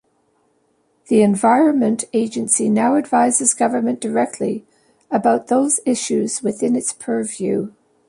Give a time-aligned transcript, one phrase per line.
[1.09, 4.65] The Environment Agency now advises Government directly
[5.11, 7.69] about those issues within its purview.